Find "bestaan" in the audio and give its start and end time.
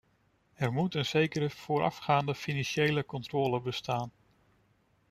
3.61-4.11